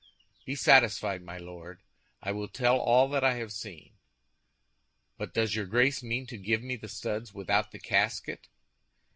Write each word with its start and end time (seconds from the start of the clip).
"Be 0.47 0.55
satisfied, 0.55 1.21
my 1.21 1.37
Lord, 1.37 1.83
I 2.23 2.31
will 2.31 2.47
tell 2.47 2.79
all 2.79 3.07
that 3.09 3.23
I 3.23 3.35
have 3.35 3.51
seen. 3.51 3.91
But 5.15 5.31
does 5.35 5.55
your 5.55 5.67
Grace 5.67 6.01
mean 6.01 6.25
to 6.25 6.37
give 6.39 6.63
me 6.63 6.75
the 6.75 6.89
studs 6.89 7.35
without 7.35 7.69
the 7.69 7.77
casket?" 7.77 8.47